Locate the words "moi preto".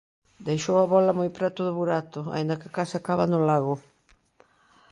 1.19-1.59